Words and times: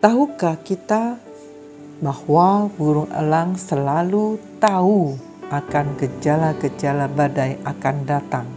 Tahukah 0.00 0.56
kita 0.64 1.20
bahwa 2.00 2.72
burung 2.72 3.12
elang 3.12 3.52
selalu 3.60 4.40
tahu 4.56 5.12
akan 5.52 5.92
gejala-gejala 6.00 7.04
badai 7.04 7.60
akan 7.68 8.08
datang 8.08 8.48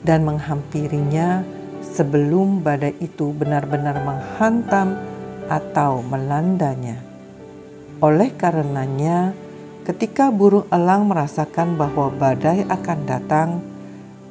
dan 0.00 0.24
menghampirinya 0.24 1.44
sebelum 1.84 2.64
badai 2.64 2.96
itu 3.04 3.36
benar-benar 3.36 4.00
menghantam 4.00 4.96
atau 5.52 6.00
melandanya. 6.08 6.96
Oleh 8.00 8.32
karenanya, 8.32 9.36
ketika 9.84 10.32
burung 10.32 10.64
elang 10.72 11.04
merasakan 11.04 11.76
bahwa 11.76 12.08
badai 12.16 12.64
akan 12.64 12.98
datang, 13.04 13.60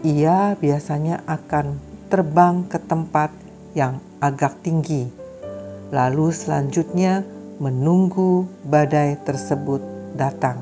ia 0.02 0.58
biasanya 0.58 1.22
akan 1.30 1.78
terbang 2.10 2.66
ke 2.66 2.82
tempat 2.82 3.30
yang 3.78 4.02
agak 4.18 4.58
tinggi 4.66 5.19
lalu 5.90 6.30
selanjutnya 6.30 7.26
menunggu 7.58 8.46
badai 8.64 9.18
tersebut 9.26 9.82
datang. 10.16 10.62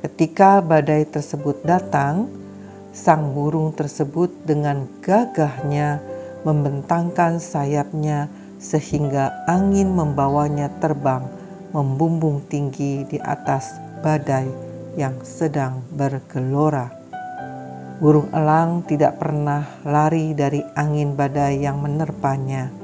Ketika 0.00 0.64
badai 0.64 1.04
tersebut 1.04 1.60
datang, 1.60 2.30
sang 2.90 3.36
burung 3.36 3.76
tersebut 3.76 4.32
dengan 4.48 4.88
gagahnya 5.04 6.00
membentangkan 6.42 7.36
sayapnya 7.36 8.32
sehingga 8.56 9.44
angin 9.44 9.92
membawanya 9.92 10.72
terbang 10.80 11.28
membumbung 11.76 12.40
tinggi 12.48 13.04
di 13.06 13.20
atas 13.20 13.76
badai 14.00 14.48
yang 14.96 15.20
sedang 15.20 15.84
bergelora. 15.92 16.88
Burung 18.00 18.32
elang 18.32 18.88
tidak 18.88 19.20
pernah 19.20 19.68
lari 19.84 20.32
dari 20.32 20.64
angin 20.72 21.12
badai 21.12 21.60
yang 21.60 21.84
menerpanya 21.84 22.79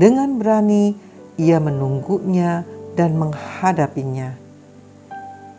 dengan 0.00 0.40
berani 0.40 0.96
ia 1.36 1.60
menunggunya 1.60 2.64
dan 2.96 3.20
menghadapinya. 3.20 4.32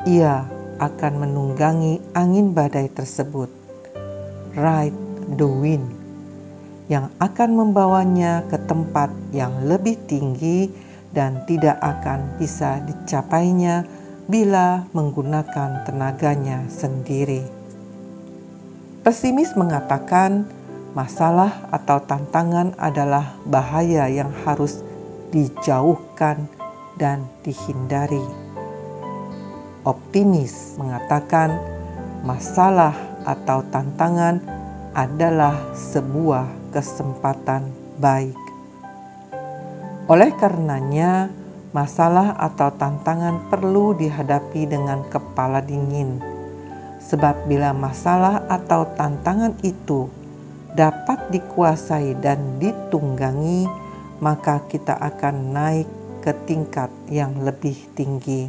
Ia 0.10 0.50
akan 0.82 1.14
menunggangi 1.22 2.02
angin 2.18 2.58
badai 2.58 2.90
tersebut, 2.90 3.54
ride 4.58 4.98
the 5.38 5.46
wind, 5.46 5.86
yang 6.90 7.14
akan 7.22 7.54
membawanya 7.54 8.42
ke 8.50 8.58
tempat 8.66 9.14
yang 9.30 9.70
lebih 9.70 10.02
tinggi 10.10 10.74
dan 11.14 11.46
tidak 11.46 11.78
akan 11.78 12.42
bisa 12.42 12.82
dicapainya 12.82 13.86
bila 14.26 14.90
menggunakan 14.98 15.86
tenaganya 15.86 16.66
sendiri. 16.66 17.46
Pesimis 19.06 19.54
mengatakan, 19.54 20.50
Masalah 20.92 21.72
atau 21.72 22.04
tantangan 22.04 22.76
adalah 22.76 23.40
bahaya 23.48 24.12
yang 24.12 24.28
harus 24.44 24.84
dijauhkan 25.32 26.52
dan 27.00 27.24
dihindari. 27.48 28.20
Optimis 29.88 30.76
mengatakan 30.76 31.56
masalah 32.28 32.92
atau 33.24 33.64
tantangan 33.72 34.44
adalah 34.92 35.56
sebuah 35.72 36.76
kesempatan 36.76 37.72
baik. 37.96 38.36
Oleh 40.12 40.36
karenanya, 40.36 41.32
masalah 41.72 42.36
atau 42.36 42.68
tantangan 42.76 43.48
perlu 43.48 43.96
dihadapi 43.96 44.68
dengan 44.68 45.08
kepala 45.08 45.64
dingin, 45.64 46.20
sebab 47.00 47.48
bila 47.48 47.72
masalah 47.72 48.44
atau 48.52 48.84
tantangan 49.00 49.56
itu 49.64 50.12
dapat 50.72 51.28
dikuasai 51.32 52.16
dan 52.24 52.60
ditunggangi, 52.60 53.68
maka 54.24 54.64
kita 54.72 54.96
akan 54.96 55.52
naik 55.52 55.90
ke 56.24 56.32
tingkat 56.48 56.88
yang 57.12 57.36
lebih 57.44 57.76
tinggi. 57.98 58.48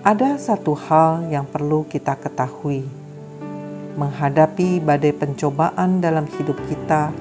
Ada 0.00 0.40
satu 0.40 0.72
hal 0.72 1.28
yang 1.28 1.44
perlu 1.44 1.84
kita 1.84 2.16
ketahui: 2.16 2.88
menghadapi 4.00 4.80
badai 4.80 5.12
pencobaan 5.12 6.00
dalam 6.00 6.24
hidup 6.24 6.56
kita 6.72 7.12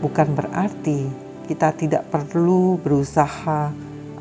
bukan 0.00 0.32
berarti 0.32 1.12
kita 1.44 1.76
tidak 1.76 2.08
perlu 2.08 2.80
berusaha 2.80 3.68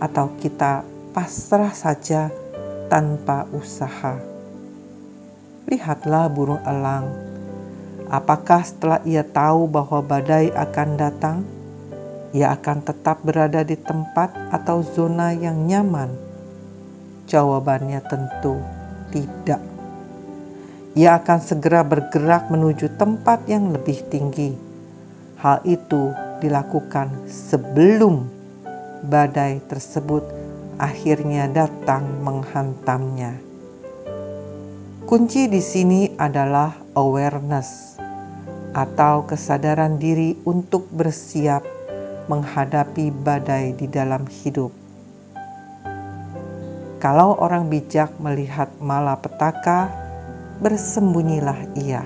atau 0.01 0.28
kita 0.44 0.84
pasrah 1.16 1.72
saja 1.72 2.28
tanpa 2.91 3.47
usaha. 3.56 4.19
Lihatlah 5.72 6.28
burung 6.28 6.59
elang 6.67 7.31
Apakah 8.11 8.67
setelah 8.67 8.99
ia 9.07 9.23
tahu 9.23 9.72
bahwa 9.72 10.03
badai 10.03 10.51
akan 10.51 10.99
datang, 10.99 11.47
ia 12.35 12.51
akan 12.51 12.83
tetap 12.83 13.23
berada 13.23 13.63
di 13.63 13.79
tempat 13.79 14.35
atau 14.51 14.83
zona 14.83 15.31
yang 15.31 15.63
nyaman? 15.63 16.11
Jawabannya 17.31 18.03
tentu 18.03 18.59
tidak. 19.16 19.63
Ia 20.91 21.23
akan 21.23 21.39
segera 21.39 21.88
bergerak 21.88 22.51
menuju 22.51 22.99
tempat 22.99 23.47
yang 23.47 23.72
lebih 23.72 24.03
tinggi. 24.11 24.59
Hal 25.39 25.63
itu 25.63 26.11
dilakukan 26.43 27.31
sebelum 27.31 28.28
badai 29.07 29.63
tersebut 29.72 30.28
akhirnya 30.75 31.47
datang 31.47 32.03
menghantamnya. 32.19 33.39
Kunci 35.07 35.47
di 35.47 35.63
sini 35.63 36.11
adalah 36.19 36.75
awareness 36.91 38.00
atau 38.72 39.28
kesadaran 39.28 40.00
diri 40.00 40.40
untuk 40.48 40.88
bersiap 40.92 41.64
menghadapi 42.32 43.12
badai 43.12 43.76
di 43.76 43.88
dalam 43.92 44.24
hidup. 44.28 44.72
Kalau 47.02 47.36
orang 47.42 47.68
bijak 47.68 48.16
melihat 48.22 48.70
malapetaka, 48.80 49.90
bersembunyilah 50.62 51.59
ia. 51.76 52.06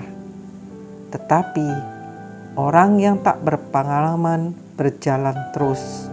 Tetapi 1.12 1.68
orang 2.56 2.98
yang 2.98 3.16
tak 3.20 3.44
berpengalaman 3.44 4.56
berjalan 4.74 5.36
terus, 5.52 6.08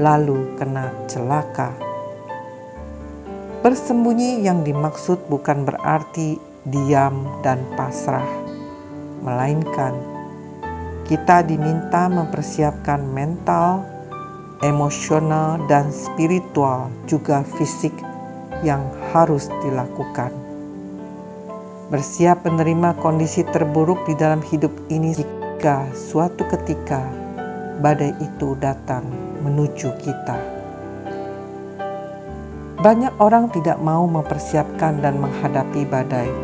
lalu 0.00 0.56
kena 0.56 0.90
celaka. 1.06 1.70
Bersembunyi 3.60 4.42
yang 4.42 4.64
dimaksud 4.64 5.28
bukan 5.28 5.68
berarti 5.68 6.40
diam 6.64 7.28
dan 7.44 7.60
pasrah 7.76 8.43
melainkan 9.24 10.14
kita 11.04 11.44
diminta 11.44 12.08
mempersiapkan 12.08 13.04
mental, 13.12 13.84
emosional, 14.64 15.60
dan 15.68 15.92
spiritual, 15.92 16.88
juga 17.04 17.44
fisik 17.44 17.92
yang 18.64 18.80
harus 19.12 19.52
dilakukan. 19.60 20.32
Bersiap 21.92 22.48
menerima 22.48 22.96
kondisi 23.04 23.44
terburuk 23.52 24.00
di 24.08 24.16
dalam 24.16 24.40
hidup 24.40 24.72
ini 24.88 25.12
jika 25.12 25.84
suatu 25.92 26.48
ketika 26.48 27.04
badai 27.84 28.16
itu 28.24 28.56
datang 28.56 29.04
menuju 29.44 29.92
kita. 30.00 30.40
Banyak 32.80 33.20
orang 33.20 33.52
tidak 33.52 33.76
mau 33.84 34.08
mempersiapkan 34.08 35.04
dan 35.04 35.20
menghadapi 35.20 35.84
badai 35.84 36.43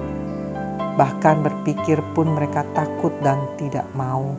bahkan 0.99 1.43
berpikir 1.45 2.01
pun 2.17 2.33
mereka 2.35 2.67
takut 2.75 3.13
dan 3.23 3.39
tidak 3.61 3.87
mau. 3.95 4.35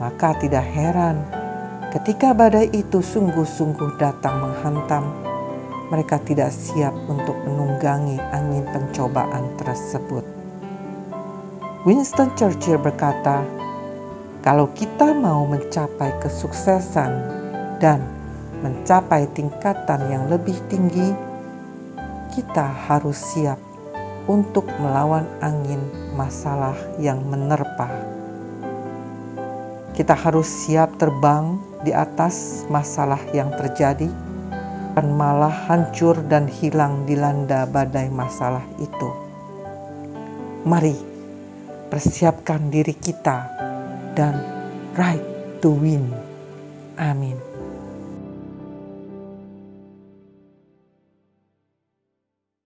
Maka 0.00 0.34
tidak 0.40 0.64
heran 0.72 1.20
ketika 1.92 2.32
badai 2.32 2.72
itu 2.72 3.04
sungguh-sungguh 3.04 4.00
datang 4.00 4.40
menghantam, 4.40 5.04
mereka 5.92 6.16
tidak 6.24 6.48
siap 6.48 6.96
untuk 7.04 7.36
menunggangi 7.44 8.16
angin 8.32 8.64
pencobaan 8.72 9.44
tersebut. 9.60 10.24
Winston 11.84 12.32
Churchill 12.32 12.80
berkata, 12.80 13.44
"Kalau 14.40 14.72
kita 14.72 15.12
mau 15.12 15.44
mencapai 15.44 16.16
kesuksesan 16.24 17.12
dan 17.76 18.00
mencapai 18.64 19.28
tingkatan 19.36 20.00
yang 20.08 20.24
lebih 20.32 20.56
tinggi, 20.72 21.12
kita 22.32 22.64
harus 22.88 23.18
siap 23.18 23.71
untuk 24.30 24.66
melawan 24.78 25.26
angin 25.42 25.80
masalah 26.14 26.76
yang 26.98 27.22
menerpa. 27.26 27.90
Kita 29.92 30.16
harus 30.16 30.48
siap 30.48 30.96
terbang 30.96 31.60
di 31.84 31.92
atas 31.92 32.64
masalah 32.72 33.20
yang 33.36 33.52
terjadi, 33.52 34.08
dan 34.92 35.06
malah 35.16 35.52
hancur 35.68 36.16
dan 36.28 36.48
hilang 36.48 37.08
dilanda 37.08 37.64
badai 37.64 38.12
masalah 38.12 38.64
itu. 38.76 39.08
Mari 40.68 40.96
persiapkan 41.88 42.70
diri 42.72 42.94
kita 42.96 43.48
dan 44.16 44.36
ride 44.96 45.60
to 45.64 45.72
win. 45.76 46.12
Amin. 47.00 47.51